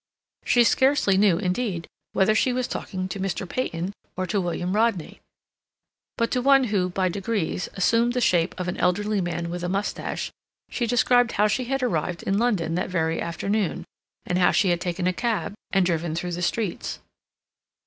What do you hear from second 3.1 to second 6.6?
Mr. Peyton or to William Rodney. But to